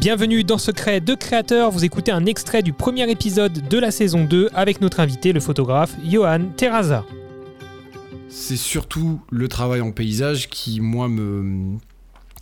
Bienvenue 0.00 0.44
dans 0.44 0.56
Secret 0.56 1.02
de 1.02 1.14
Créateur, 1.14 1.70
vous 1.70 1.84
écoutez 1.84 2.10
un 2.10 2.24
extrait 2.24 2.62
du 2.62 2.72
premier 2.72 3.10
épisode 3.10 3.68
de 3.68 3.78
la 3.78 3.90
saison 3.90 4.24
2 4.24 4.48
avec 4.54 4.80
notre 4.80 4.98
invité, 4.98 5.34
le 5.34 5.40
photographe 5.40 5.94
Johan 6.02 6.46
Terraza. 6.56 7.04
C'est 8.30 8.56
surtout 8.56 9.20
le 9.30 9.46
travail 9.46 9.82
en 9.82 9.92
paysage 9.92 10.48
qui, 10.48 10.80
moi, 10.80 11.06
me, 11.10 11.76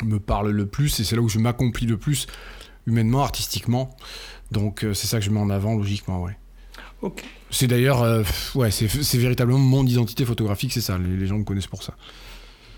me 0.05 0.21
parle 0.21 0.51
le 0.51 0.67
plus 0.67 1.01
et 1.01 1.05
c'est 1.05 1.17
là 1.17 1.23
où 1.23 1.29
je 1.29 1.41
m'accomplis 1.41 1.87
le 1.87 1.97
plus 1.97 2.29
humainement, 2.87 3.25
artistiquement. 3.25 3.91
Donc 4.53 4.85
euh, 4.85 4.95
c'est 4.95 5.09
ça 5.09 5.19
que 5.19 5.25
je 5.25 5.31
mets 5.31 5.41
en 5.41 5.51
avant, 5.51 5.75
logiquement, 5.75 6.23
ouais. 6.23 6.39
C'est 7.51 7.67
d'ailleurs, 7.67 8.03
euh, 8.03 8.23
ouais, 8.55 8.71
c'est 8.71 9.19
véritablement 9.19 9.59
mon 9.59 9.85
identité 9.85 10.25
photographique, 10.25 10.73
c'est 10.73 10.81
ça, 10.81 10.97
les, 10.97 11.27
gens 11.27 11.39
me 11.39 11.45
connaissent 11.45 11.67
pour 11.67 11.83
ça. 11.83 11.95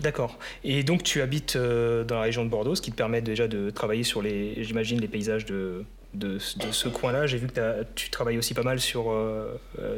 D'accord. 0.01 0.39
Et 0.65 0.83
donc 0.83 1.03
tu 1.03 1.21
habites 1.21 1.57
euh, 1.57 2.05
dans 2.05 2.17
la 2.17 2.23
région 2.23 2.45
de 2.45 2.51
Bordeaux, 2.51 2.75
ce 2.75 2.83
qui 2.83 2.91
te 2.91 2.97
permet 2.97 3.21
déjà 3.21 3.49
de 3.49 3.71
travailler 3.71 4.03
sur 4.03 4.23
les, 4.23 4.63
j'imagine, 4.65 5.01
les 5.01 5.09
paysages 5.09 5.45
de, 5.45 5.85
de, 6.15 6.39
ce 6.39 6.89
coin-là. 6.89 7.27
J'ai 7.27 7.39
vu 7.39 7.47
que 7.47 7.85
tu 7.95 8.11
travailles 8.11 8.39
aussi 8.39 8.55
pas 8.55 8.63
mal 8.63 8.81
sur, 8.81 9.15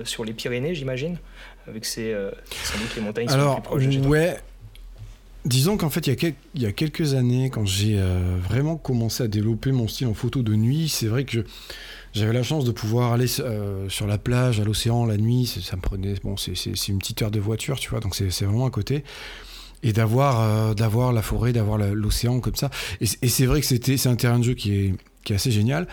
sur 0.04 0.24
les 0.24 0.32
Pyrénées, 0.32 0.74
j'imagine, 0.74 1.18
avec 1.68 1.84
ces, 1.84 2.14
sans 2.64 2.78
doute 2.78 2.96
les 2.96 3.02
montagnes 3.02 3.30
Alors, 3.30 3.56
sont 3.56 3.60
plus 3.60 3.68
proches 3.68 3.86
de 3.86 4.06
ouais, 4.08 4.36
Disons 5.44 5.76
qu'en 5.76 5.90
fait, 5.90 6.06
il 6.06 6.34
y, 6.54 6.66
a 6.66 6.72
quelques 6.72 7.14
années, 7.14 7.50
quand 7.50 7.66
j'ai 7.66 7.98
euh, 7.98 8.36
vraiment 8.40 8.76
commencé 8.76 9.24
à 9.24 9.28
développer 9.28 9.72
mon 9.72 9.88
style 9.88 10.06
en 10.06 10.14
photo 10.14 10.40
de 10.42 10.54
nuit, 10.54 10.88
c'est 10.88 11.08
vrai 11.08 11.24
que 11.24 11.44
j'avais 12.12 12.32
la 12.32 12.44
chance 12.44 12.64
de 12.64 12.70
pouvoir 12.70 13.12
aller 13.12 13.26
euh, 13.40 13.88
sur 13.88 14.06
la 14.06 14.18
plage, 14.18 14.60
à 14.60 14.64
l'océan 14.64 15.04
la 15.04 15.16
nuit. 15.16 15.46
Ça 15.46 15.74
me 15.74 15.82
prenait, 15.82 16.14
bon, 16.22 16.36
c'est 16.36 16.88
une 16.88 16.98
petite 16.98 17.22
heure 17.22 17.32
de 17.32 17.40
voiture, 17.40 17.80
tu 17.80 17.90
vois, 17.90 17.98
donc 17.98 18.14
c'est 18.14 18.28
vraiment 18.44 18.66
à 18.66 18.70
côté. 18.70 19.02
Et 19.82 19.92
d'avoir 19.92 20.40
euh, 20.40 20.74
d'avoir 20.74 21.12
la 21.12 21.22
forêt, 21.22 21.52
d'avoir 21.52 21.78
l'océan 21.78 22.40
comme 22.40 22.54
ça. 22.54 22.70
Et, 23.00 23.06
c'est 23.06 23.46
vrai 23.46 23.60
que 23.60 23.66
c'est 23.66 24.06
un 24.06 24.16
terrain 24.16 24.38
de 24.38 24.44
jeu 24.44 24.54
qui 24.54 24.74
est, 24.74 24.94
qui 25.24 25.32
est 25.32 25.36
assez 25.36 25.50
génial. 25.50 25.88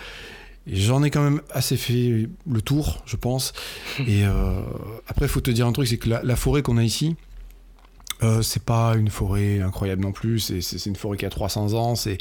J'en 0.66 1.02
ai 1.02 1.10
quand 1.10 1.22
même 1.22 1.40
assez 1.50 1.76
fait 1.76 2.28
le 2.48 2.62
tour, 2.62 3.02
je 3.06 3.16
pense. 3.16 3.52
Et 4.06 4.22
après, 5.08 5.26
il 5.26 5.28
faut 5.28 5.40
te 5.40 5.50
dire 5.50 5.66
un 5.66 5.72
truc, 5.72 5.88
c'est 5.88 5.96
que 5.96 6.08
la 6.08 6.36
forêt 6.36 6.62
qu'on 6.62 6.76
a 6.76 6.84
ici, 6.84 7.16
euh, 8.22 8.42
c'est 8.42 8.62
pas 8.62 8.94
une 8.96 9.08
forêt 9.08 9.60
incroyable 9.60 10.02
non 10.02 10.12
plus, 10.12 10.52
c'est 10.60 10.86
une 10.86 10.96
forêt 10.96 11.16
qui 11.16 11.24
a 11.24 11.30
300 11.30 11.74
ans, 11.74 11.94
c'est 11.94 12.18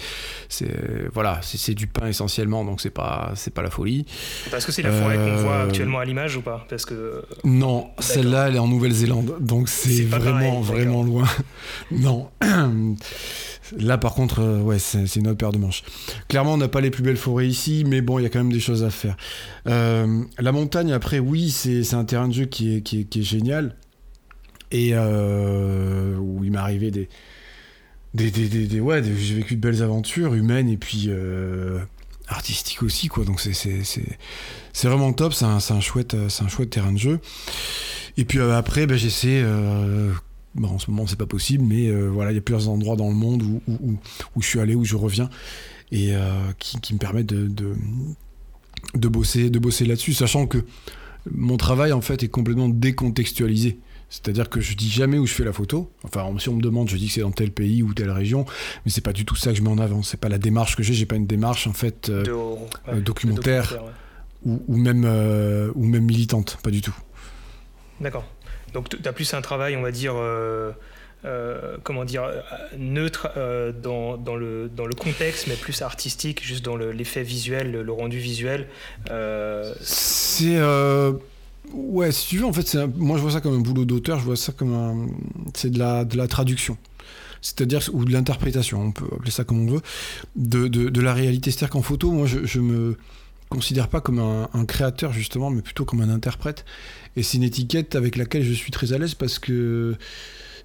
voilà, 1.13 1.39
c'est 1.41 1.73
du 1.73 1.87
pain 1.87 2.07
essentiellement, 2.07 2.63
donc 2.63 2.81
c'est 2.81 2.89
pas 2.89 3.31
c'est 3.35 3.53
pas 3.53 3.61
la 3.61 3.69
folie. 3.69 4.05
Parce 4.49 4.65
que 4.65 4.71
c'est 4.71 4.81
la 4.81 4.91
forêt 4.91 5.17
qu'on 5.17 5.35
voit 5.37 5.53
euh, 5.53 5.67
actuellement 5.67 5.99
à 5.99 6.05
l'image 6.05 6.37
ou 6.37 6.41
pas? 6.41 6.65
Parce 6.69 6.85
que 6.85 7.23
non, 7.43 7.89
celle-là 7.99 8.47
elle 8.47 8.55
est 8.55 8.59
en 8.59 8.67
Nouvelle-Zélande, 8.67 9.37
donc 9.41 9.67
c'est 9.67 10.03
vraiment 10.03 10.61
vraiment 10.61 11.03
loin. 11.03 11.27
non. 11.91 12.29
Là, 13.77 13.99
par 13.99 14.15
contre, 14.15 14.39
euh, 14.39 14.61
ouais, 14.61 14.79
c'est 14.79 15.15
une 15.17 15.27
autre 15.27 15.37
paire 15.37 15.51
de 15.51 15.59
manches. 15.59 15.83
Clairement, 16.27 16.55
on 16.55 16.57
n'a 16.57 16.67
pas 16.67 16.81
les 16.81 16.89
plus 16.89 17.03
belles 17.03 17.17
forêts 17.17 17.47
ici, 17.47 17.83
mais 17.85 18.01
bon, 18.01 18.17
il 18.17 18.23
y 18.23 18.25
a 18.25 18.29
quand 18.29 18.39
même 18.39 18.51
des 18.51 18.59
choses 18.59 18.83
à 18.83 18.89
faire. 18.89 19.15
la 19.65 20.51
montagne, 20.51 20.91
après, 20.91 21.19
oui, 21.19 21.51
c'est 21.51 21.93
un 21.93 22.03
terrain 22.03 22.27
de 22.27 22.33
jeu 22.33 22.45
qui 22.45 22.77
est, 22.77 22.81
qui 22.81 23.01
est, 23.01 23.03
qui 23.03 23.19
est 23.19 23.23
génial 23.23 23.75
et 24.71 24.91
euh, 24.93 26.15
où 26.17 26.43
il 26.43 26.51
m'est 26.51 26.57
arrivé 26.57 26.91
des, 26.91 27.09
des, 28.13 28.31
des, 28.31 28.67
des, 28.67 28.79
ouais, 28.79 29.01
j'ai 29.03 29.35
vécu 29.35 29.55
de 29.55 29.61
belles 29.61 29.81
aventures 29.81 30.33
humaines 30.33 30.69
et 30.69 30.77
puis 30.77 31.05
euh, 31.07 31.79
artistiques 32.27 32.83
aussi, 32.83 33.07
quoi. 33.07 33.25
Donc 33.25 33.39
c'est, 33.39 34.87
vraiment 34.87 35.13
top, 35.13 35.33
c'est 35.33 35.45
un, 35.45 35.57
un, 35.57 35.79
chouette, 35.79 36.15
c'est 36.29 36.43
un 36.43 36.47
chouette 36.47 36.69
terrain 36.69 36.91
de 36.91 36.97
jeu. 36.97 37.19
Et 38.17 38.25
puis 38.25 38.39
euh, 38.39 38.57
après, 38.57 38.87
ben, 38.87 38.97
j'essaie. 38.97 39.43
Bon, 40.55 40.69
en 40.69 40.79
ce 40.79 40.89
moment, 40.89 41.05
c'est 41.05 41.15
pas 41.15 41.27
possible, 41.27 41.63
mais 41.63 41.91
voilà, 41.91 42.31
il 42.31 42.35
y 42.35 42.37
a 42.39 42.41
plusieurs 42.41 42.69
endroits 42.69 42.95
dans 42.95 43.07
le 43.07 43.15
monde 43.15 43.43
où, 43.43 43.61
où, 43.67 43.97
où, 44.35 44.41
je 44.41 44.47
suis 44.47 44.59
allé, 44.59 44.73
où 44.73 44.83
je 44.83 44.95
reviens, 44.95 45.29
et 45.91 46.13
qui, 46.57 46.79
qui, 46.81 46.95
me 46.95 46.99
permettent 46.99 47.27
de, 47.27 47.47
de, 47.47 47.75
de 48.95 49.07
bosser, 49.07 49.51
de 49.51 49.59
bosser 49.59 49.85
là-dessus, 49.85 50.13
sachant 50.13 50.47
que 50.47 50.65
mon 51.31 51.57
travail 51.57 51.91
en 51.91 52.01
fait 52.01 52.23
est 52.23 52.29
complètement 52.29 52.67
décontextualisé. 52.67 53.77
C'est-à-dire 54.09 54.49
que 54.49 54.59
je 54.59 54.75
dis 54.75 54.89
jamais 54.89 55.17
où 55.17 55.27
je 55.27 55.33
fais 55.33 55.43
la 55.43 55.53
photo. 55.53 55.91
Enfin, 56.03 56.27
si 56.39 56.49
on 56.49 56.55
me 56.55 56.61
demande, 56.61 56.89
je 56.89 56.97
dis 56.97 57.07
que 57.07 57.13
c'est 57.13 57.21
dans 57.21 57.31
tel 57.31 57.51
pays 57.51 57.83
ou 57.83 57.93
telle 57.93 58.09
région, 58.09 58.45
mais 58.83 58.91
c'est 58.91 59.01
pas 59.01 59.13
du 59.13 59.23
tout 59.23 59.35
ça 59.35 59.51
que 59.51 59.57
je 59.57 59.61
mets 59.61 59.69
en 59.69 59.77
avant. 59.77 60.01
C'est 60.01 60.19
pas 60.19 60.29
la 60.29 60.39
démarche 60.39 60.75
que 60.75 60.83
j'ai. 60.83 60.93
J'ai 60.93 61.05
pas 61.05 61.15
une 61.15 61.27
démarche 61.27 61.67
en 61.67 61.73
fait 61.73 62.09
euh, 62.09 62.25
euh, 62.87 62.99
documentaire 62.99 63.79
ou, 64.43 64.77
même 64.77 65.03
euh, 65.05 65.71
ou 65.75 65.85
même 65.85 66.03
militante, 66.03 66.57
pas 66.63 66.71
du 66.71 66.81
tout. 66.81 66.95
D'accord. 68.01 68.25
Donc 68.73 68.89
tu 68.89 69.07
as 69.07 69.13
plus 69.13 69.33
un 69.33 69.41
travail, 69.41 69.77
on 69.77 69.81
va 69.81 69.91
dire. 69.91 70.15
comment 71.83 72.05
dire, 72.05 72.23
neutre 72.77 73.29
dans, 73.83 74.17
dans, 74.17 74.35
le, 74.35 74.69
dans 74.69 74.87
le 74.87 74.95
contexte, 74.95 75.47
mais 75.47 75.55
plus 75.55 75.83
artistique, 75.83 76.43
juste 76.43 76.65
dans 76.65 76.77
l'effet 76.77 77.23
visuel, 77.23 77.71
le, 77.71 77.91
rendu 77.91 78.17
visuel. 78.17 78.67
C'est 79.81 80.57
Ouais, 81.73 82.11
si 82.11 82.27
tu 82.27 82.37
veux, 82.37 82.45
en 82.45 82.53
fait, 82.53 82.77
moi 82.97 83.17
je 83.17 83.21
vois 83.21 83.31
ça 83.31 83.41
comme 83.41 83.55
un 83.55 83.59
boulot 83.59 83.85
d'auteur, 83.85 84.19
je 84.19 84.25
vois 84.25 84.35
ça 84.35 84.51
comme 84.51 84.73
un. 84.73 85.07
C'est 85.53 85.69
de 85.69 85.79
la, 85.79 86.05
de 86.05 86.17
la 86.17 86.27
traduction. 86.27 86.77
C'est-à-dire, 87.41 87.81
ou 87.93 88.05
de 88.05 88.11
l'interprétation, 88.11 88.81
on 88.81 88.91
peut 88.91 89.05
appeler 89.15 89.31
ça 89.31 89.43
comme 89.43 89.61
on 89.61 89.71
veut, 89.71 89.81
de, 90.35 90.67
de, 90.67 91.01
la 91.01 91.13
réalité. 91.13 91.51
C'est-à-dire 91.51 91.69
qu'en 91.69 91.81
photo, 91.81 92.11
moi 92.11 92.27
je, 92.27 92.45
je 92.45 92.59
me 92.59 92.97
considère 93.49 93.87
pas 93.87 94.01
comme 94.01 94.19
un, 94.19 94.65
créateur 94.65 95.11
justement, 95.11 95.49
mais 95.49 95.61
plutôt 95.61 95.85
comme 95.85 96.01
un 96.01 96.09
interprète. 96.09 96.65
Et 97.15 97.23
c'est 97.23 97.37
une 97.37 97.43
étiquette 97.43 97.95
avec 97.95 98.15
laquelle 98.15 98.43
je 98.43 98.53
suis 98.53 98.71
très 98.71 98.93
à 98.93 98.97
l'aise 98.97 99.15
parce 99.15 99.39
que 99.39 99.95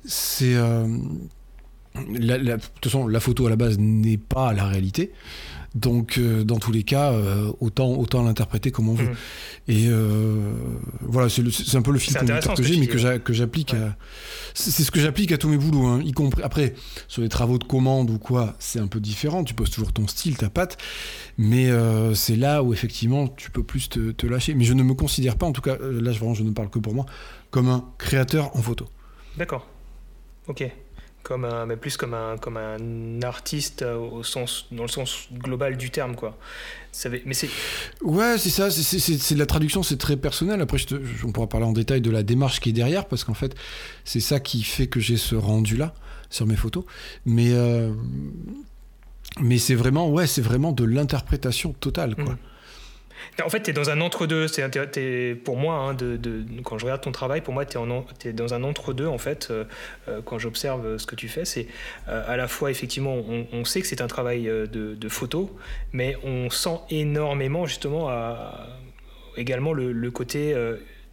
c'est. 0.05 0.55
Euh, 0.55 0.87
de 1.95 2.57
toute 2.57 2.85
façon, 2.85 3.07
la 3.07 3.21
photo 3.21 3.47
à 3.47 3.51
la 3.51 3.57
base 3.57 3.79
n'est 3.79 4.19
pas 4.19 4.53
la 4.53 4.67
réalité. 4.67 5.13
Donc, 5.75 6.19
euh, 6.19 6.45
dans 6.45 6.59
tous 6.59 6.71
les 6.71 6.85
cas, 6.85 7.13
euh, 7.13 7.51
autant, 7.61 7.91
autant 7.95 8.23
l'interpréter 8.23 8.71
comme 8.71 8.89
on 8.89 8.95
veut. 8.95 9.09
Mm. 9.09 9.17
Et 9.69 9.87
euh, 9.89 10.53
voilà, 11.01 11.29
c'est 11.29 11.77
un 11.77 11.83
peu 11.83 11.91
le 11.91 11.99
fil 11.99 12.17
conducteur 12.17 12.55
que 12.55 12.63
j'ai, 12.63 12.77
mais 12.79 12.87
que 12.87 13.33
j'applique 13.33 13.75
à. 13.75 13.97
C'est 14.55 14.85
ce 14.85 14.93
que 14.93 15.01
j'applique 15.01 15.33
à 15.33 15.39
tous 15.39 15.49
mes 15.49 15.57
boulots, 15.57 15.87
hein, 15.87 16.01
y 16.05 16.13
compris. 16.13 16.43
Après, 16.45 16.75
sur 17.09 17.23
les 17.23 17.29
travaux 17.29 17.59
de 17.59 17.65
commande 17.65 18.11
ou 18.11 18.19
quoi, 18.19 18.55
c'est 18.61 18.79
un 18.79 18.87
peu 18.87 19.01
différent. 19.01 19.43
Tu 19.43 19.55
poses 19.55 19.71
toujours 19.71 19.93
ton 19.93 20.07
style, 20.07 20.37
ta 20.37 20.49
patte. 20.49 20.79
Mais 21.39 21.71
c'est 22.15 22.37
là 22.37 22.63
où, 22.63 22.73
effectivement, 22.73 23.27
tu 23.27 23.51
peux 23.51 23.65
plus 23.65 23.89
te, 23.89 24.13
te, 24.13 24.27
lâcher. 24.27 24.55
Mais 24.55 24.65
je 24.65 24.75
ne 24.75 24.85
me 24.85 24.95
considère 24.95 25.37
pas, 25.37 25.47
en 25.47 25.53
tout 25.53 25.63
cas, 25.63 25.77
là, 25.81 26.13
vraiment, 26.13 26.35
je 26.35 26.45
ne 26.45 26.53
parle 26.53 26.71
que 26.71 26.79
pour 26.79 26.95
moi, 26.95 27.07
comme 27.51 27.69
un 27.69 27.85
créateur 27.99 28.55
en 28.57 28.63
photo. 28.63 28.87
D'accord. 29.37 29.67
Ok 30.47 30.71
comme 31.25 31.47
un, 31.47 31.67
mais 31.67 31.77
plus 31.77 31.97
comme 31.97 32.15
un, 32.15 32.37
comme 32.37 32.59
un 32.59 33.23
artiste 33.23 33.83
au 33.83 34.23
sens, 34.23 34.67
dans 34.71 34.83
le 34.83 34.89
sens 34.89 35.27
global 35.33 35.77
du 35.77 35.91
terme, 35.91 36.15
quoi. 36.15 36.37
mais 37.25 37.33
c'est... 37.33 37.49
Ouais, 38.03 38.37
c'est 38.39 38.51
ça, 38.51 38.71
c'est, 38.71 39.35
la 39.35 39.47
traduction, 39.47 39.83
c'est 39.83 39.97
très 39.97 40.17
personnel. 40.17 40.61
Après, 40.61 40.79
je 40.79 40.97
on 41.25 41.33
pourra 41.33 41.49
parler 41.49 41.67
en 41.67 41.73
détail 41.73 42.03
de 42.03 42.11
la 42.11 42.23
démarche 42.23 42.61
qui 42.61 42.69
est 42.69 42.73
derrière, 42.73 43.07
parce 43.07 43.25
qu'en 43.25 43.35
fait, 43.35 43.57
c'est 44.05 44.21
ça 44.21 44.39
qui 44.39 44.63
fait 44.63 44.87
que 44.87 45.01
j'ai 45.01 45.17
ce 45.17 45.35
rendu-là 45.35 45.95
sur 46.29 46.47
mes 46.47 46.57
photos. 46.57 46.85
Mais, 47.25 47.53
euh, 47.53 47.91
mais 49.41 49.57
c'est 49.57 49.75
vraiment, 49.75 50.11
ouais, 50.11 50.27
c'est 50.27 50.43
vraiment 50.43 50.73
de 50.73 50.85
l'interprétation 50.85 51.73
totale, 51.73 52.17
quoi. 52.17 52.35
Mmh. 52.35 52.39
En 53.45 53.49
fait, 53.49 53.63
tu 53.63 53.71
es 53.71 53.73
dans 53.73 53.91
un 53.91 54.01
entre-deux. 54.01 54.49
C'est 54.49 55.37
pour 55.45 55.57
moi, 55.57 55.77
hein, 55.77 55.97
quand 56.65 56.79
je 56.79 56.85
regarde 56.85 57.01
ton 57.01 57.13
travail, 57.13 57.41
pour 57.41 57.55
moi, 57.55 57.65
tu 57.65 57.79
es, 58.29 58.33
dans 58.33 58.55
un 58.55 58.63
entre-deux, 58.63 59.07
en 59.07 59.19
fait, 59.19 59.49
euh, 59.51 59.65
euh, 60.09 60.21
quand 60.25 60.39
j'observe 60.39 60.99
ce 60.99 61.07
que 61.07 61.15
tu 61.15 61.29
fais. 61.29 61.45
C'est 61.45 61.67
euh, 62.09 62.23
à 62.27 62.37
la 62.37 62.49
fois, 62.49 62.71
effectivement, 62.71 63.17
on, 63.53 63.65
sait 63.65 63.81
que 63.81 63.87
c'est 63.87 64.01
un 64.01 64.07
travail 64.07 64.45
de, 64.45 65.09
photo, 65.09 65.57
mais 65.93 66.17
on 66.25 66.51
sent 66.51 66.81
énormément, 66.91 67.67
justement, 67.67 68.11
également 69.37 69.73
le, 69.73 69.93
le 69.93 70.11
côté 70.11 70.55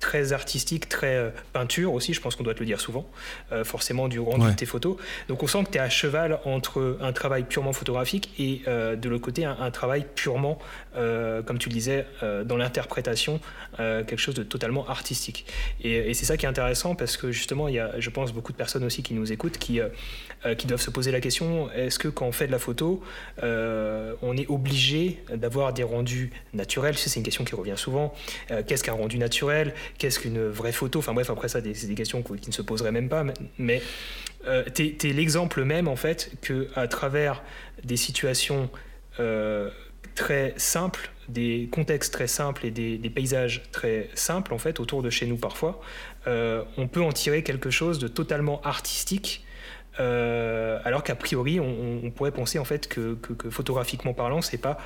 très 0.02 0.34
artistique, 0.34 0.90
très 0.90 1.16
euh, 1.16 1.30
peinture 1.54 1.94
aussi, 1.94 2.14
je 2.14 2.20
pense 2.20 2.36
qu'on 2.36 2.44
doit 2.44 2.56
te 2.56 2.60
le 2.60 2.66
dire 2.66 2.82
souvent, 2.82 3.10
euh, 3.54 3.64
forcément 3.64 4.10
du 4.10 4.20
rendu 4.20 4.48
de 4.48 4.56
tes 4.56 4.66
photos. 4.66 4.98
Donc 5.30 5.44
on 5.44 5.48
sent 5.48 5.64
que 5.64 5.70
tu 5.70 5.78
es 5.78 5.80
à 5.80 5.90
cheval 5.90 6.40
entre 6.44 6.98
un 7.00 7.14
travail 7.14 7.44
purement 7.44 7.72
photographique 7.72 8.34
et 8.38 8.64
euh, 8.68 8.98
de 8.98 9.08
l'autre 9.08 9.24
côté 9.24 9.46
un, 9.46 9.72
travail 9.72 10.06
purement, 10.16 10.58
comme 10.96 11.59
tu 11.59 11.70
le 11.70 11.74
disais, 11.74 12.06
dans 12.46 12.58
l'interprétation, 12.58 13.40
quelque 13.78 14.18
chose 14.18 14.34
de 14.34 14.44
totalement 14.44 14.88
artistique. 14.90 15.46
Et, 15.84 16.14
c'est 16.16 16.26
ça 16.26 16.36
qui 16.36 16.46
est 16.46 16.50
intéressant 16.50 16.96
parce 16.96 17.16
que 17.16 17.32
justement, 17.32 17.68
il 17.68 17.76
y 17.76 17.80
a, 17.80 18.00
je 18.00 18.09
pense, 18.09 18.34
beaucoup 18.34 18.52
de 18.52 18.58
personnes 18.58 18.84
aussi 18.84 19.04
qui 19.04 19.14
nous 19.14 19.32
écoutent 19.32 19.59
qui, 19.59 19.80
qui 20.58 20.68
doivent 20.68 20.82
se 20.82 20.90
poser 20.90 21.12
la 21.12 21.22
question, 21.22 21.72
est-ce 21.72 22.00
que 22.00 22.08
quand 22.08 22.26
on 22.26 22.32
fait 22.32 22.47
de 22.47 22.52
la 22.52 22.59
photo, 22.59 23.04
on 23.42 24.38
est 24.38 24.50
obligé 24.50 25.24
d'avoir 25.34 25.74
des 25.74 25.84
rendus 25.84 26.32
naturels? 26.54 26.97
C'est 26.97 27.16
une 27.16 27.24
question 27.24 27.44
qui 27.44 27.56
revient 27.56 27.78
souvent. 27.78 28.14
Qu'est-ce 28.68 28.84
qu'un 28.84 28.94
rendu 28.94 29.18
naturel? 29.18 29.74
Qu'est-ce 29.97 30.20
qu'une 30.20 30.47
vraie 30.47 30.72
photo? 30.72 30.99
Enfin 30.99 31.14
bref, 31.14 31.29
après 31.29 31.47
ça, 31.47 31.59
c'est 31.61 31.88
des 31.88 31.96
questions 31.96 32.22
qui 32.22 32.49
ne 32.49 32.53
se 32.53 32.61
poseraient 32.61 32.91
même 32.91 33.09
pas. 33.09 33.23
Mais 33.58 33.82
euh, 34.47 34.64
tu 34.73 34.96
es, 35.03 35.14
l'exemple 35.14 35.64
même, 35.64 35.88
en 35.88 35.96
fait, 35.96 36.32
que 36.41 36.67
à 36.76 36.88
travers 36.88 37.43
des 37.84 37.97
situations 37.97 38.70
euh, 39.20 39.70
très 40.16 40.53
simples, 40.58 41.11
des 41.29 41.70
contextes 41.72 42.14
très 42.14 42.28
simples 42.28 42.66
et 42.66 42.72
des, 42.72 43.09
paysages 43.09 43.64
très 43.72 44.09
simples, 44.14 44.53
en 44.53 44.58
fait, 44.58 44.79
autour 44.79 45.03
de 45.03 45.09
chez 45.09 45.26
nous 45.26 45.38
parfois, 45.38 45.82
euh, 46.28 46.64
on 46.78 46.87
peut 46.87 47.02
en 47.02 47.11
tirer 47.11 47.44
quelque 47.44 47.70
chose 47.70 47.99
de 47.99 48.08
totalement 48.08 48.61
artistique 48.61 49.46
alors 50.84 51.03
qu'a 51.03 51.14
priori, 51.14 51.59
on, 51.59 52.09
pourrait 52.09 52.32
penser 52.32 52.58
en 52.58 52.66
fait 52.66 52.87
que, 52.87 53.20
photographiquement 53.52 54.16
parlant, 54.16 54.41
c'est 54.41 54.58
pas 54.58 54.79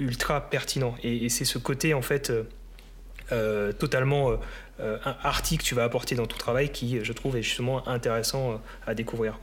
ultra 0.00 0.50
pertinent. 0.50 0.96
Et, 1.04 1.28
c'est 1.28 1.44
ce 1.44 1.56
côté 1.58 1.94
en 1.94 2.02
fait 2.02 2.32
totalement 3.78 4.32
arty 4.78 5.58
que 5.58 5.62
tu 5.62 5.74
vas 5.74 5.84
apporter 5.84 6.14
dans 6.14 6.26
ton 6.26 6.36
travail 6.36 6.70
qui, 6.70 7.04
je 7.04 7.12
trouve, 7.12 7.36
est 7.36 7.42
justement 7.42 7.86
intéressant 7.88 8.60
à 8.86 8.94
découvrir. 8.94 9.38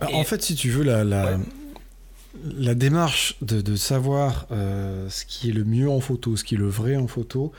En 0.00 0.24
fait, 0.24 0.42
si 0.42 0.54
tu 0.54 0.70
veux, 0.70 0.82
la, 0.82 1.04
la 2.42 2.74
démarche 2.74 3.36
de, 3.42 3.76
savoir 3.76 4.46
euh, 4.50 5.08
ce 5.08 5.24
qui 5.24 5.50
est 5.50 5.52
le 5.52 5.64
mieux 5.64 5.88
en 5.88 6.00
photo, 6.00 6.36
ce 6.36 6.44
qui 6.44 6.54
est 6.54 6.58
le 6.58 6.68
vrai 6.68 6.96
en 6.96 7.06
photo, 7.06 7.52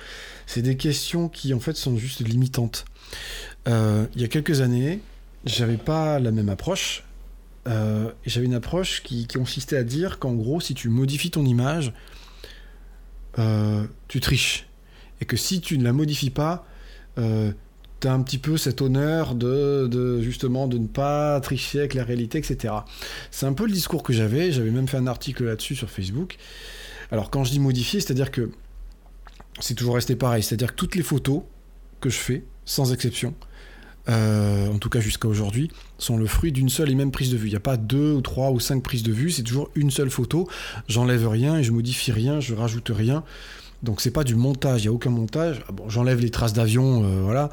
c'est 0.47 0.61
des 0.61 0.77
questions 0.77 1.29
qui 1.29 1.53
en 1.53 1.59
fait 1.59 1.75
sont 1.75 1.97
juste 1.97 2.19
limitantes. 2.21 2.85
Euh, 3.67 4.05
il 4.15 4.21
y 4.21 4.25
a 4.25 4.27
quelques 4.27 4.61
années, 4.61 4.99
j'avais 5.45 5.77
pas 5.77 6.19
la 6.19 6.31
même 6.31 6.49
approche. 6.49 7.03
Euh, 7.67 8.11
j'avais 8.25 8.45
une 8.45 8.53
approche 8.53 9.01
qui, 9.01 9.27
consistait 9.27 9.77
à 9.77 9.83
dire 9.83 10.19
qu'en 10.19 10.33
gros, 10.33 10.59
si 10.59 10.73
tu 10.73 10.89
modifies 10.89 11.31
ton 11.31 11.45
image, 11.45 11.93
tu 14.07 14.19
triches. 14.19 14.67
Et 15.21 15.25
que 15.25 15.37
si 15.37 15.61
tu 15.61 15.77
ne 15.77 15.83
la 15.83 15.93
modifies 15.93 16.29
pas, 16.29 16.65
un 18.09 18.21
petit 18.21 18.37
peu 18.37 18.57
cet 18.57 18.81
honneur 18.81 19.35
de, 19.35 20.21
justement 20.21 20.67
de 20.67 20.77
ne 20.77 20.87
pas 20.87 21.39
tricher 21.41 21.79
avec 21.79 21.93
la 21.93 22.03
réalité, 22.03 22.37
etc. 22.37 22.73
C'est 23.31 23.45
un 23.45 23.53
peu 23.53 23.65
le 23.65 23.71
discours 23.71 24.03
que 24.03 24.13
j'avais. 24.13 24.51
J'avais 24.51 24.71
même 24.71 24.87
fait 24.87 24.97
un 24.97 25.07
article 25.07 25.45
là-dessus 25.45 25.75
sur 25.75 25.89
Facebook. 25.89 26.37
Alors 27.11 27.29
quand 27.29 27.43
je 27.43 27.51
dis 27.51 27.59
modifier, 27.59 27.99
c'est-à-dire 27.99 28.31
que 28.31 28.51
c'est 29.59 29.75
toujours 29.75 29.95
resté 29.95 30.15
pareil. 30.15 30.43
C'est-à-dire 30.43 30.71
que 30.71 30.75
toutes 30.75 30.95
les 30.95 31.03
photos 31.03 31.43
que 32.01 32.09
je 32.09 32.17
fais, 32.17 32.43
sans 32.65 32.93
exception, 32.93 33.33
euh, 34.07 34.71
en 34.71 34.77
tout 34.77 34.89
cas 34.89 34.99
jusqu'à 34.99 35.27
aujourd'hui, 35.27 35.71
sont 35.97 36.17
le 36.17 36.27
fruit 36.27 36.51
d'une 36.51 36.69
seule 36.69 36.91
et 36.91 36.95
même 36.95 37.11
prise 37.11 37.31
de 37.31 37.37
vue. 37.37 37.47
Il 37.47 37.51
n'y 37.51 37.57
a 37.57 37.61
pas 37.61 37.77
deux 37.77 38.13
ou 38.13 38.21
trois 38.21 38.51
ou 38.51 38.59
cinq 38.59 38.83
prises 38.83 39.03
de 39.03 39.11
vue, 39.11 39.31
c'est 39.31 39.43
toujours 39.43 39.69
une 39.75 39.91
seule 39.91 40.09
photo. 40.09 40.47
J'enlève 40.87 41.27
rien 41.27 41.57
et 41.57 41.63
je 41.63 41.71
modifie 41.71 42.11
rien, 42.11 42.39
je 42.39 42.53
rajoute 42.53 42.91
rien. 42.93 43.23
Donc 43.83 44.01
c'est 44.01 44.11
pas 44.11 44.23
du 44.23 44.35
montage, 44.35 44.81
il 44.81 44.87
n'y 44.87 44.89
a 44.89 44.93
aucun 44.93 45.09
montage. 45.09 45.63
Ah 45.69 45.73
J'enlève 45.87 46.19
les 46.19 46.31
traces 46.31 46.53
d'avion, 46.53 47.03
euh, 47.03 47.21
voilà, 47.21 47.49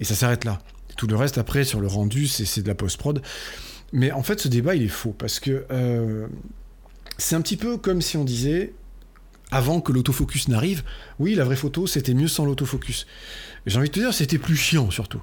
et 0.00 0.04
ça 0.04 0.14
s'arrête 0.14 0.44
là. 0.44 0.60
Tout 0.96 1.06
le 1.06 1.16
reste 1.16 1.38
après 1.38 1.64
sur 1.64 1.80
le 1.80 1.88
rendu, 1.88 2.26
c'est 2.26 2.62
de 2.62 2.68
la 2.68 2.74
post-prod. 2.74 3.20
Mais 3.92 4.12
en 4.12 4.22
fait, 4.22 4.40
ce 4.40 4.48
débat, 4.48 4.74
il 4.74 4.82
est 4.82 4.88
faux 4.88 5.14
parce 5.16 5.40
que 5.40 5.64
euh, 5.70 6.26
c'est 7.18 7.36
un 7.36 7.40
petit 7.40 7.56
peu 7.56 7.76
comme 7.76 8.00
si 8.00 8.16
on 8.16 8.24
disait 8.24 8.72
avant 9.50 9.80
que 9.80 9.92
l'autofocus 9.92 10.48
n'arrive, 10.48 10.82
oui, 11.18 11.34
la 11.34 11.44
vraie 11.44 11.56
photo, 11.56 11.86
c'était 11.86 12.14
mieux 12.14 12.28
sans 12.28 12.44
l'autofocus. 12.44 13.06
J'ai 13.66 13.78
envie 13.78 13.88
de 13.88 13.94
te 13.94 14.00
dire, 14.00 14.14
c'était 14.14 14.38
plus 14.38 14.56
chiant 14.56 14.90
surtout. 14.90 15.22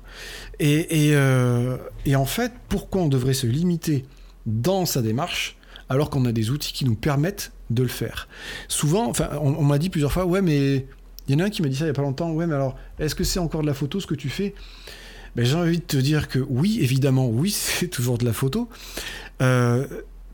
Et, 0.60 1.08
et, 1.08 1.16
euh, 1.16 1.78
et 2.06 2.16
en 2.16 2.26
fait, 2.26 2.54
pourquoi 2.70 3.02
on 3.02 3.08
devrait 3.08 3.34
se 3.34 3.48
limiter 3.48 4.06
dans 4.46 4.86
sa 4.86 5.02
démarche 5.02 5.58
alors 5.90 6.10
qu'on 6.10 6.26
a 6.26 6.32
des 6.32 6.50
outils 6.50 6.74
qui 6.74 6.86
nous 6.86 6.96
permettent 6.96 7.52
de 7.70 7.84
le 7.84 7.90
faire? 7.90 8.28
Souvent, 8.68 9.10
enfin, 9.10 9.30
on, 9.42 9.64
m'a 9.64 9.78
dit 9.78 9.90
plusieurs 9.90 10.12
fois, 10.12 10.26
ouais, 10.26 10.42
mais 10.42 10.86
il 11.28 11.34
y 11.34 11.36
en 11.36 11.40
a 11.40 11.46
un 11.46 11.50
qui 11.50 11.62
m'a 11.62 11.70
dit 11.70 11.76
ça 11.76 11.86
il 11.86 11.88
y 11.88 11.92
a 11.92 11.94
pas 11.94 12.02
longtemps, 12.02 12.32
ouais, 12.32 12.48
mais 12.48 12.56
alors, 12.56 12.78
est-ce 13.00 13.16
que 13.16 13.24
c'est 13.24 13.40
encore 13.40 13.62
de 13.62 13.68
la 13.68 13.74
photo 13.74 14.00
ce 14.00 14.08
que 14.08 14.16
tu 14.16 14.30
fais? 14.30 14.56
Ben, 15.36 15.46
J'ai 15.46 15.56
envie 15.56 15.80
de 15.80 15.84
te 15.84 15.98
dire 15.98 16.28
que 16.28 16.40
oui, 16.40 16.80
évidemment, 16.82 17.28
oui, 17.28 17.52
c'est 17.56 17.88
toujours 17.88 18.18
de 18.18 18.26
la 18.26 18.34
photo. 18.34 18.70
Euh, 19.42 19.86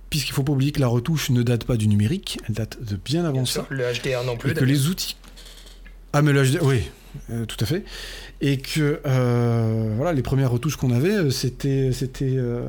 puisqu'il 0.09 0.33
faut 0.33 0.43
pas 0.43 0.53
oublier 0.53 0.71
que 0.71 0.79
la 0.79 0.87
retouche 0.87 1.29
ne 1.29 1.43
date 1.43 1.63
pas 1.63 1.77
du 1.77 1.87
numérique, 1.87 2.39
elle 2.47 2.55
date 2.55 2.83
de 2.83 2.95
bien 2.95 3.25
avant 3.25 3.45
ça. 3.45 3.65
le 3.69 3.83
HDR 3.83 4.23
non 4.25 4.37
plus. 4.37 4.51
Et 4.51 4.53
que 4.53 4.65
les 4.65 4.87
outils. 4.87 5.15
Ah, 6.13 6.21
mais 6.21 6.31
le 6.31 6.43
HDR, 6.43 6.63
oui, 6.63 6.81
euh, 7.29 7.45
tout 7.45 7.57
à 7.59 7.65
fait 7.65 7.83
et 8.41 8.57
que 8.57 9.01
euh, 9.05 9.93
voilà, 9.95 10.13
les 10.13 10.21
premières 10.21 10.51
retouches 10.51 10.77
qu'on 10.77 10.91
avait, 10.91 11.13
euh, 11.13 11.29
c'était 11.29 11.91
c'était 11.91 12.35
euh, 12.37 12.61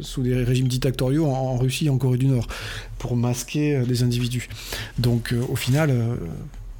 sous 0.00 0.22
des 0.22 0.34
régimes 0.34 0.68
dictatoriaux 0.68 1.26
en, 1.26 1.56
Russie 1.56 1.86
et 1.86 1.90
en 1.90 1.98
Corée 1.98 2.18
du 2.18 2.26
Nord 2.26 2.46
pour 2.98 3.16
masquer 3.16 3.80
des 3.86 4.02
individus. 4.02 4.48
Donc 4.98 5.34
au 5.48 5.56
final, 5.56 5.92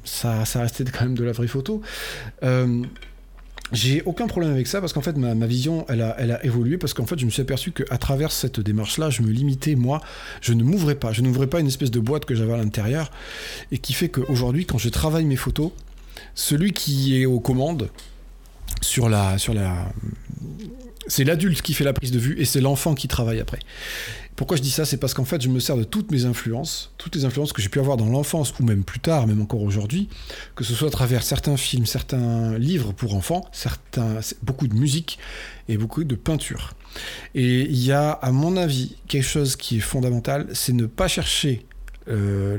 ça, 0.03 0.45
ça 0.45 0.61
restait 0.61 0.85
quand 0.85 1.01
même 1.01 1.15
de 1.15 1.23
la 1.23 1.31
vraie 1.31 1.47
photo. 1.47 1.81
J'ai 3.71 4.01
aucun 4.03 4.27
problème 4.27 4.51
avec 4.51 4.67
ça 4.67 4.81
parce 4.81 4.93
qu'en 4.93 5.01
fait 5.01 5.17
ma, 5.17 5.33
vision 5.45 5.85
elle 5.89 6.01
a, 6.01 6.15
elle 6.19 6.31
a 6.31 6.43
évolué 6.43 6.77
parce 6.77 6.93
qu'en 6.93 7.05
fait 7.05 7.19
je 7.19 7.25
me 7.25 7.29
suis 7.29 7.41
aperçu 7.41 7.71
qu'à 7.71 7.97
travers 7.97 8.31
cette 8.31 8.59
démarche 8.59 8.97
là 8.97 9.09
je 9.09 9.21
me 9.21 9.29
limitais 9.29 9.75
moi 9.75 10.01
je 10.41 10.53
ne 10.53 10.63
m'ouvrais 10.63 10.95
pas. 10.95 11.11
Je 11.11 11.21
n'ouvrais 11.21 11.47
pas 11.47 11.59
une 11.59 11.67
espèce 11.67 11.91
de 11.91 11.99
boîte 11.99 12.25
que 12.25 12.35
j'avais 12.35 12.53
à 12.53 12.57
l'intérieur 12.57 13.11
et 13.71 13.77
qui 13.77 13.93
fait 13.93 14.09
qu'aujourd'hui 14.09 14.65
quand 14.65 14.77
je 14.77 14.89
travaille 14.89 15.25
mes 15.25 15.35
photos 15.35 15.71
celui 16.35 16.73
qui 16.73 17.21
est 17.21 17.25
aux 17.25 17.39
commandes 17.39 17.89
sur 18.81 19.09
la, 19.09 19.37
sur 19.37 19.53
la, 19.53 19.91
c'est 21.07 21.23
l'adulte 21.23 21.61
qui 21.61 21.73
fait 21.73 21.83
la 21.83 21.93
prise 21.93 22.11
de 22.11 22.19
vue 22.19 22.39
et 22.39 22.45
c'est 22.45 22.61
l'enfant 22.61 22.93
qui 22.93 23.07
travaille 23.07 23.39
après. 23.39 23.59
Pourquoi 24.35 24.55
je 24.55 24.61
dis 24.61 24.71
ça? 24.71 24.85
C'est 24.85 24.97
parce 24.97 25.13
qu'en 25.13 25.25
fait, 25.25 25.41
je 25.41 25.49
me 25.49 25.59
sers 25.59 25.75
de 25.75 25.83
toutes 25.83 26.11
mes 26.11 26.23
influences, 26.23 26.93
toutes 26.97 27.15
les 27.15 27.25
influences 27.25 27.51
que 27.51 27.61
j'ai 27.61 27.67
pu 27.67 27.79
avoir 27.79 27.97
dans 27.97 28.05
l'enfance 28.05 28.53
ou 28.57 28.63
même 28.63 28.83
plus 28.83 29.01
tard, 29.01 29.27
même 29.27 29.41
encore 29.41 29.61
aujourd'hui, 29.61 30.07
que 30.55 30.63
ce 30.63 30.73
soit 30.73 30.87
à 30.87 30.91
travers 30.91 31.23
certains 31.23 31.57
films, 31.57 31.85
certains 31.85 32.57
livres 32.57 32.93
pour 32.93 33.15
enfants, 33.15 33.45
certains, 33.51 34.19
beaucoup 34.41 34.69
de 34.69 34.75
musique 34.75 35.19
et 35.67 35.77
beaucoup 35.77 36.05
de 36.05 36.15
peinture. 36.15 36.73
Et 37.35 37.63
il 37.63 37.83
y 37.83 37.91
a, 37.91 38.11
à 38.11 38.31
mon 38.31 38.55
avis, 38.55 38.95
quelque 39.09 39.27
chose 39.27 39.57
qui 39.57 39.77
est 39.77 39.81
fondamental, 39.81 40.47
c'est 40.53 40.73
ne 40.73 40.85
pas 40.85 41.09
chercher 41.09 41.65
euh, 42.07 42.57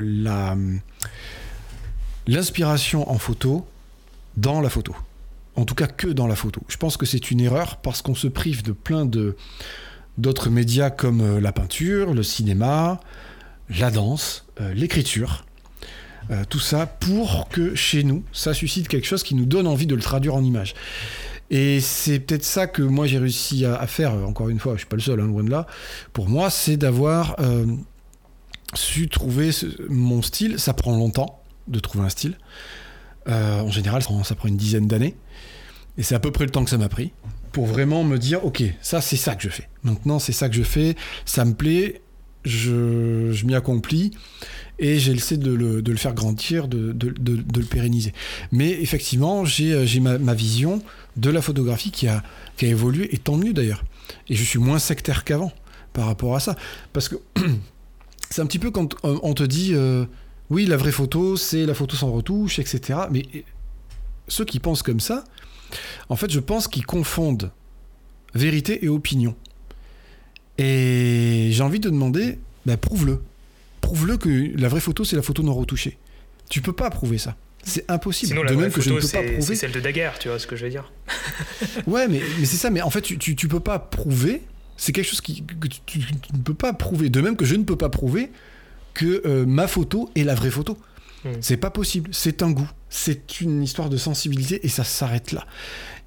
l'inspiration 2.27 3.09
en 3.09 3.17
photo 3.17 3.65
dans 4.37 4.61
la 4.61 4.69
photo 4.69 4.95
en 5.55 5.65
tout 5.65 5.75
cas 5.75 5.87
que 5.87 6.07
dans 6.07 6.27
la 6.27 6.35
photo. 6.35 6.61
Je 6.67 6.77
pense 6.77 6.97
que 6.97 7.05
c'est 7.05 7.31
une 7.31 7.41
erreur 7.41 7.77
parce 7.77 8.01
qu'on 8.01 8.15
se 8.15 8.27
prive 8.27 8.63
de 8.63 8.71
plein 8.71 9.05
de 9.05 9.35
d'autres 10.17 10.49
médias 10.49 10.89
comme 10.89 11.21
euh, 11.21 11.41
la 11.41 11.51
peinture, 11.51 12.13
le 12.13 12.23
cinéma, 12.23 12.99
la 13.69 13.91
danse, 13.91 14.45
euh, 14.59 14.73
l'écriture. 14.73 15.45
Euh, 16.29 16.43
tout 16.47 16.59
ça 16.59 16.85
pour 16.85 17.49
que 17.49 17.75
chez 17.75 18.03
nous, 18.03 18.23
ça 18.31 18.53
suscite 18.53 18.87
quelque 18.87 19.07
chose 19.07 19.23
qui 19.23 19.35
nous 19.35 19.45
donne 19.45 19.67
envie 19.67 19.87
de 19.87 19.95
le 19.95 20.01
traduire 20.01 20.35
en 20.35 20.43
images. 20.43 20.75
Et 21.49 21.81
c'est 21.81 22.19
peut-être 22.19 22.45
ça 22.45 22.67
que 22.67 22.81
moi 22.81 23.07
j'ai 23.07 23.17
réussi 23.17 23.65
à, 23.65 23.85
faire, 23.87 24.13
encore 24.13 24.47
une 24.49 24.59
fois, 24.59 24.73
je 24.73 24.79
suis 24.79 24.87
pas 24.87 24.95
le 24.95 25.01
seul, 25.01 25.19
hein, 25.19 25.27
loin 25.27 25.43
de 25.43 25.49
là. 25.49 25.67
Pour 26.13 26.29
moi, 26.29 26.49
c'est 26.49 26.77
d'avoir 26.77 27.35
su 28.73 29.09
trouver 29.09 29.49
mon 29.89 30.21
style. 30.21 30.59
Ça 30.59 30.73
prend 30.73 30.95
longtemps 30.95 31.43
de 31.67 31.79
trouver 31.79 32.05
un 32.05 32.09
style. 32.09 32.37
En 33.27 33.71
général, 33.71 34.01
ça 34.01 34.35
prend 34.35 34.47
une 34.47 34.57
dizaine 34.57 34.87
d'années. 34.87 35.15
Et 35.97 36.03
c'est 36.03 36.15
à 36.15 36.19
peu 36.19 36.31
près 36.31 36.45
le 36.45 36.51
temps 36.51 36.63
que 36.63 36.69
ça 36.69 36.77
m'a 36.77 36.89
pris 36.89 37.11
pour 37.51 37.65
vraiment 37.65 38.03
me 38.03 38.17
dire, 38.17 38.45
ok, 38.45 38.63
ça 38.81 39.01
c'est 39.01 39.17
ça 39.17 39.35
que 39.35 39.43
je 39.43 39.49
fais. 39.49 39.67
Maintenant 39.83 40.19
c'est 40.19 40.31
ça 40.31 40.49
que 40.49 40.55
je 40.55 40.63
fais, 40.63 40.95
ça 41.25 41.45
me 41.45 41.53
plaît, 41.53 42.01
je, 42.43 43.31
je 43.31 43.45
m'y 43.45 43.55
accomplis 43.55 44.11
et 44.79 44.97
j'essaie 44.97 45.37
de 45.37 45.51
le, 45.51 45.81
de 45.81 45.91
le 45.91 45.97
faire 45.97 46.13
grandir, 46.13 46.67
de, 46.67 46.91
de, 46.91 47.09
de, 47.11 47.59
le 47.59 47.65
pérenniser. 47.65 48.13
Mais 48.51 48.69
effectivement, 48.69 49.45
j'ai 49.45 49.73
euh, 49.73 49.85
ma, 50.01 50.17
ma, 50.17 50.33
vision 50.33 50.81
de 51.17 51.29
la 51.29 51.41
photographie 51.41 51.91
qui 51.91 52.07
a, 52.07 52.23
qui 52.57 52.65
a 52.65 52.69
évolué, 52.69 53.13
et 53.13 53.19
tant 53.19 53.37
mieux 53.37 53.53
d'ailleurs. 53.53 53.83
Et 54.27 54.35
je 54.35 54.43
suis 54.43 54.57
moins 54.57 54.79
sectaire 54.79 55.23
qu'avant 55.23 55.51
par 55.93 56.07
rapport 56.07 56.35
à 56.35 56.39
ça. 56.39 56.55
Parce 56.93 57.09
que 57.09 57.15
c'est 58.31 58.41
un 58.41 58.47
petit 58.47 58.57
peu 58.57 58.71
quand 58.71 58.95
on 59.03 59.33
te 59.35 59.43
dit, 59.43 59.73
euh, 59.75 60.05
oui, 60.51 60.65
la 60.65 60.75
vraie 60.75 60.91
photo, 60.91 61.37
c'est 61.37 61.65
la 61.65 61.73
photo 61.73 61.95
sans 61.95 62.11
retouche, 62.11 62.59
etc. 62.59 62.99
Mais 63.09 63.23
ceux 64.27 64.43
qui 64.43 64.59
pensent 64.59 64.83
comme 64.83 64.99
ça, 64.99 65.23
en 66.09 66.17
fait, 66.17 66.29
je 66.29 66.41
pense 66.41 66.67
qu'ils 66.67 66.85
confondent 66.85 67.51
vérité 68.35 68.83
et 68.83 68.89
opinion. 68.89 69.33
Et 70.57 71.47
j'ai 71.51 71.63
envie 71.63 71.79
de 71.79 71.89
demander, 71.89 72.37
bah, 72.65 72.75
prouve-le. 72.75 73.21
Prouve-le 73.79 74.17
que 74.17 74.51
la 74.59 74.67
vraie 74.67 74.81
photo, 74.81 75.05
c'est 75.05 75.15
la 75.15 75.21
photo 75.21 75.41
non 75.41 75.53
retouchée. 75.53 75.97
Tu 76.49 76.61
peux 76.61 76.73
pas 76.73 76.89
prouver 76.89 77.17
ça. 77.17 77.37
C'est 77.63 77.89
impossible. 77.89 78.33
Sinon, 78.33 78.43
la 78.43 78.51
de 78.51 78.55
même 78.57 78.71
que 78.71 78.81
je 78.81 78.89
ne 78.89 78.99
peux 78.99 79.07
pas 79.07 79.23
prouver. 79.23 79.41
C'est 79.41 79.55
celle 79.55 79.71
de 79.71 79.79
Daguerre, 79.79 80.19
tu 80.19 80.27
vois 80.27 80.37
ce 80.37 80.47
que 80.47 80.57
je 80.57 80.65
veux 80.65 80.69
dire. 80.69 80.91
ouais, 81.87 82.09
mais, 82.09 82.21
mais 82.39 82.45
c'est 82.45 82.57
ça. 82.57 82.69
Mais 82.69 82.81
en 82.81 82.89
fait, 82.89 83.01
tu, 83.01 83.17
tu, 83.17 83.47
peux 83.47 83.61
pas 83.61 83.79
prouver. 83.79 84.41
C'est 84.75 84.91
quelque 84.91 85.07
chose 85.07 85.21
qui, 85.21 85.43
que 85.43 85.67
tu, 85.85 85.99
ne 86.33 86.39
peux 86.39 86.53
pas 86.53 86.73
prouver. 86.73 87.09
De 87.09 87.21
même 87.21 87.37
que 87.37 87.45
je 87.45 87.55
ne 87.55 87.63
peux 87.63 87.77
pas 87.77 87.89
prouver 87.89 88.31
que 88.93 89.21
euh, 89.25 89.45
ma 89.45 89.67
photo 89.67 90.09
est 90.15 90.23
la 90.23 90.35
vraie 90.35 90.49
photo. 90.51 90.77
Hmm. 91.23 91.33
C'est 91.41 91.57
pas 91.57 91.69
possible. 91.69 92.09
C'est 92.13 92.41
un 92.43 92.51
goût. 92.51 92.69
C'est 92.89 93.41
une 93.41 93.63
histoire 93.63 93.89
de 93.89 93.97
sensibilité 93.97 94.65
et 94.65 94.69
ça 94.69 94.83
s'arrête 94.83 95.31
là. 95.31 95.45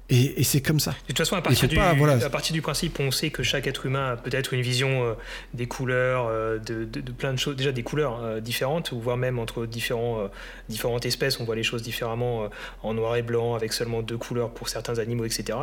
Et, 0.09 0.43
c'est 0.43 0.61
comme 0.61 0.79
ça. 0.79 0.91
De 0.91 1.07
toute 1.07 1.17
façon, 1.17 1.35
à 1.35 1.41
partir, 1.41 1.67
du, 1.67 1.79
à 1.79 2.29
partir, 2.29 2.53
du, 2.53 2.61
principe, 2.61 2.99
on 2.99 3.09
sait 3.09 3.31
que 3.31 3.41
chaque 3.41 3.65
être 3.65 3.87
humain 3.87 4.11
a 4.11 4.15
peut-être 4.15 4.53
une 4.53 4.61
vision 4.61 5.03
euh, 5.03 5.13
des 5.55 5.65
couleurs, 5.65 6.27
euh, 6.29 6.59
de, 6.59 6.85
plein 7.11 7.33
de 7.33 7.39
choses, 7.39 7.55
déjà 7.55 7.71
des 7.71 7.81
couleurs 7.81 8.21
euh, 8.21 8.39
différentes, 8.39 8.91
ou 8.91 8.99
voire 8.99 9.17
même 9.17 9.39
entre 9.39 9.65
différents, 9.65 10.29
différentes 10.69 11.07
espèces, 11.07 11.39
on 11.39 11.43
voit 11.43 11.55
les 11.55 11.63
choses 11.63 11.81
différemment 11.81 12.49
en 12.83 12.93
noir 12.93 13.15
et 13.15 13.23
blanc, 13.23 13.55
avec 13.55 13.73
seulement 13.73 14.03
deux 14.03 14.17
couleurs 14.17 14.51
pour 14.51 14.69
certains 14.69 14.99
animaux, 14.99 15.25
etc. 15.25 15.57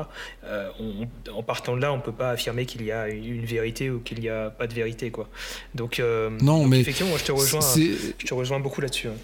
en 0.44 1.42
partant 1.44 1.76
de 1.76 1.80
là, 1.80 1.92
on 1.92 1.98
ne 1.98 2.02
peut 2.02 2.10
pas 2.10 2.30
affirmer 2.30 2.66
qu'il 2.66 2.82
y 2.82 2.90
a 2.90 3.08
une 3.08 3.44
vérité 3.44 3.90
ou 3.90 4.00
qu'il 4.00 4.18
n'y 4.18 4.28
a 4.28 4.50
pas 4.50 4.66
de 4.66 4.74
vérité. 4.74 5.12
Quoi. 5.12 5.28
Donc, 5.76 6.02
non, 6.40 6.66
mais 6.66 6.80
effectivement, 6.80 7.16
je 7.16 7.24
te 7.24 7.32
rejoins, 7.32 7.60
je 7.60 8.26
te 8.26 8.34
rejoins 8.34 8.58
beaucoup 8.58 8.80
là-dessus. 8.80 9.08
Hein. 9.08 9.14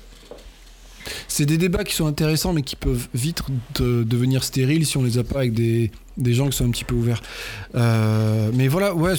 C'est 1.28 1.46
des 1.46 1.58
débats 1.58 1.84
qui 1.84 1.94
sont 1.94 2.06
intéressants, 2.06 2.52
mais 2.52 2.62
qui 2.62 2.76
peuvent 2.76 3.08
vite 3.14 3.42
devenir 3.78 4.44
stériles 4.44 4.86
si 4.86 4.96
on 4.96 5.02
les 5.02 5.18
a 5.18 5.24
pas 5.24 5.40
avec 5.40 5.54
des, 5.54 5.90
gens 6.26 6.48
qui 6.48 6.56
sont 6.56 6.66
un 6.66 6.70
petit 6.70 6.84
peu 6.84 6.94
ouverts. 6.94 7.22
Euh, 7.74 8.50
mais 8.54 8.68
voilà, 8.68 8.94
ouais, 8.94 9.14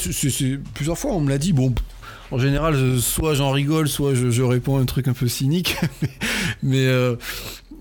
plusieurs 0.74 0.98
fois 0.98 1.13
on 1.13 1.22
me 1.22 1.29
l'a 1.29 1.38
dit. 1.38 1.53
Bon, 1.53 1.74
en 2.31 2.38
général, 2.38 3.00
soit 3.00 3.34
j'en 3.34 3.51
rigole, 3.51 3.88
soit 3.88 4.13
je, 4.13 4.41
réponds 4.43 4.77
à 4.77 4.81
un 4.81 4.86
truc 4.86 5.08
un 5.08 5.13
peu 5.13 5.27
cynique. 5.27 5.75
mais, 6.63 6.88
euh, 6.88 7.15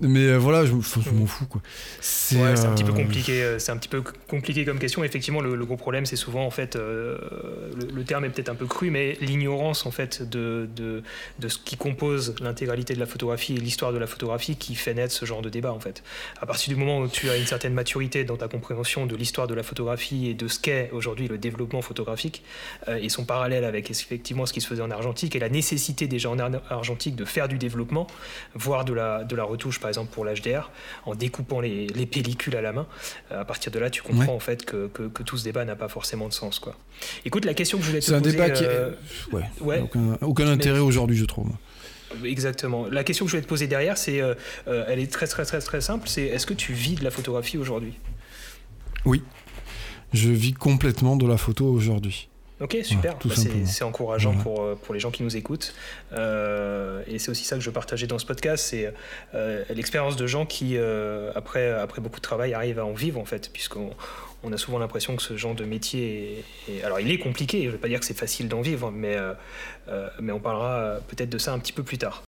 mais 0.01 0.27
euh, 0.27 0.37
voilà, 0.37 0.65
je, 0.65 0.73
m'en 0.73 0.81
fous 0.81 1.45
quoi. 1.45 1.61
C'est 1.99 2.37
ouais, 2.37 2.59
un 2.59 2.73
petit 2.73 2.83
peu 2.83 2.91
euh, 2.91 2.95
compliqué. 2.95 3.43
Euh, 3.43 3.59
c'est 3.59 3.71
un 3.71 3.77
petit 3.77 3.89
peu 3.89 4.01
compliqué 4.27 4.63
comme 4.63 4.79
question. 4.79 5.03
Effectivement, 5.03 5.41
le, 5.41 5.65
gros 5.65 5.75
problème, 5.75 6.05
c'est 6.05 6.15
souvent 6.15 6.45
en 6.45 6.51
fait, 6.51 6.75
le, 6.75 8.03
terme 8.05 8.25
est 8.25 8.29
peut-être 8.29 8.49
un 8.49 8.55
peu 8.55 8.65
cru, 8.65 8.91
mais 8.91 9.17
l'ignorance 9.21 9.85
en 9.85 9.91
fait 9.91 10.27
de, 10.27 10.69
de, 10.75 11.03
de, 11.39 11.47
ce 11.47 11.57
qui 11.57 11.75
compose 11.75 12.35
l'intégralité 12.41 12.93
de 12.93 12.99
la 12.99 13.05
photographie 13.05 13.55
et 13.55 13.59
l'histoire 13.59 13.91
de 13.91 13.97
la 13.97 14.07
photographie 14.07 14.55
qui 14.55 14.75
fait 14.75 14.93
naître 14.93 15.13
ce 15.13 15.25
genre 15.25 15.41
de 15.41 15.49
débat 15.49 15.73
en 15.73 15.79
fait. 15.79 16.01
À 16.41 16.45
partir 16.45 16.73
du 16.73 16.79
moment 16.79 16.99
où 16.99 17.07
tu 17.07 17.29
as 17.29 17.37
une 17.37 17.45
certaine 17.45 17.73
maturité 17.73 18.23
dans 18.23 18.37
ta 18.37 18.47
compréhension 18.47 19.05
de 19.05 19.15
l'histoire 19.15 19.47
de 19.47 19.53
la 19.53 19.63
photographie 19.63 20.29
et 20.29 20.33
de 20.33 20.47
ce 20.47 20.59
qu'est 20.59 20.89
aujourd'hui 20.93 21.27
le 21.27 21.37
développement 21.37 21.81
photographique 21.81 22.43
et 22.87 23.09
son 23.09 23.25
parallèle 23.25 23.65
avec 23.65 23.91
effectivement 23.91 24.45
ce 24.45 24.53
qui 24.53 24.61
se 24.61 24.67
faisait 24.67 24.81
en 24.81 24.91
argentique 24.91 25.35
et 25.35 25.39
la 25.39 25.49
nécessité 25.49 26.07
déjà 26.07 26.29
en 26.29 26.39
argentique 26.39 27.15
de 27.15 27.25
faire 27.25 27.47
du 27.47 27.57
développement, 27.57 28.07
voire 28.55 28.85
de 28.85 28.93
la, 28.93 29.23
de 29.23 29.35
la 29.35 29.43
retouche 29.43 29.79
par 29.79 29.88
exemple 29.89 30.11
pour 30.11 30.25
l'HDR, 30.25 30.71
en 31.05 31.15
découpant 31.15 31.59
les, 31.59 31.87
pellicules 32.05 32.55
à 32.55 32.61
la 32.61 32.71
main. 32.71 32.87
Euh, 33.31 33.41
à 33.41 33.45
partir 33.45 33.71
de 33.71 33.79
là, 33.79 33.89
tu 33.89 34.01
comprends 34.01 34.33
en 34.33 34.39
fait 34.39 34.65
que, 34.65 34.87
que, 34.87 35.23
tout 35.23 35.37
ce 35.37 35.43
débat 35.43 35.65
n'a 35.65 35.75
pas 35.75 35.89
forcément 35.89 36.27
de 36.27 36.33
sens. 36.33 36.59
Quoi. 36.59 36.75
Écoute, 37.25 37.45
la 37.45 37.53
question 37.53 37.77
que 37.77 37.83
je 37.83 37.89
voulais 37.89 37.99
te 38.01 38.05
poser... 38.05 38.19
C'est 38.21 38.27
un 38.27 38.31
débat 38.31 38.49
qui 38.49 38.63
euh, 38.65 38.91
ouais, 39.61 39.83
aucun, 40.21 40.47
intérêt 40.47 40.79
aujourd'hui, 40.79 41.17
je 41.17 41.25
trouve. 41.25 41.49
Exactement. 42.23 42.87
La 42.87 43.03
question 43.03 43.25
que 43.25 43.29
je 43.29 43.35
voulais 43.35 43.43
te 43.43 43.49
poser 43.49 43.67
derrière, 43.67 43.97
c'est, 43.97 44.21
euh, 44.21 44.33
elle 44.65 44.99
est 44.99 45.11
très 45.11 45.27
très 45.27 45.45
très 45.45 45.59
très 45.59 45.81
simple. 45.81 46.07
C'est 46.07 46.23
est-ce 46.23 46.47
que 46.47 46.55
tu 46.55 46.73
vis 46.73 46.95
de 46.95 47.03
la 47.03 47.11
photographie 47.11 47.57
aujourd'hui? 47.57 47.93
Oui, 49.05 49.21
je 50.13 50.29
vis 50.29 50.53
complètement 50.53 51.15
de 51.15 51.27
la 51.27 51.37
photo 51.37 51.65
aujourd'hui. 51.67 52.29
Ok, 52.61 52.77
super. 52.83 53.17
Bah, 53.23 53.35
c'est 53.65 53.83
encourageant 53.83 54.33
pour, 54.33 54.61
euh, 54.61 54.75
pour 54.75 54.93
les 54.93 54.99
gens 54.99 55.11
qui 55.11 55.23
nous 55.23 55.37
écoutent. 55.37 55.73
Euh, 56.11 57.01
et 57.07 57.17
c'est 57.17 57.31
aussi 57.31 57.45
ça 57.45 57.55
que 57.55 57.61
je 57.61 57.69
partageais 57.69 58.07
dans 58.07 58.19
ce 58.19 58.25
podcast, 58.25 58.65
c'est 58.65 58.93
euh, 59.33 59.63
l'expérience 59.69 60.17
de 60.17 60.27
gens 60.27 60.45
qui, 60.45 60.77
après, 61.35 61.71
après 61.71 62.01
beaucoup 62.01 62.17
de 62.17 62.23
travail, 62.23 62.53
arrivent 62.53 62.79
à 62.79 62.85
en 62.85 62.93
vivre, 62.93 63.19
en 63.19 63.25
fait, 63.25 63.49
puisqu'on 63.51 63.91
on 64.41 64.53
a 64.53 64.57
souvent 64.57 64.79
l'impression 64.79 65.17
que 65.17 65.21
ce 65.21 65.35
genre 65.35 65.53
de 65.53 65.65
métier 65.65 66.45
est, 66.69 66.83
Alors, 66.83 67.01
il 67.01 67.11
est 67.11 67.17
compliqué, 67.17 67.63
je 67.63 67.67
ne 67.67 67.71
vais 67.71 67.77
pas 67.77 67.89
dire 67.89 67.99
que 67.99 68.05
c'est 68.05 68.17
facile 68.17 68.47
d'en 68.47 68.61
vivre, 68.61 68.89
mais, 68.91 69.17
mais 70.21 70.31
on 70.31 70.39
parlera 70.39 70.97
peut-être 71.07 71.29
de 71.29 71.37
ça 71.37 71.53
un 71.53 71.59
petit 71.59 71.73
peu 71.73 71.83
plus 71.83 71.97
tard. 71.97 72.17